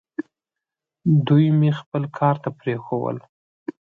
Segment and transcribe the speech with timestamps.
[1.27, 3.17] دوی مې خپل کار ته پرېښوول.